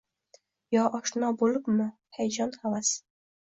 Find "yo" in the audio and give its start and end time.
0.77-0.85